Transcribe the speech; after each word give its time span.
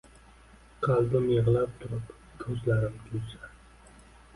Qalbim 0.85 1.29
yiglab 1.35 1.77
turib 1.85 2.11
kuzlarim 2.43 3.01
kulsa 3.07 3.57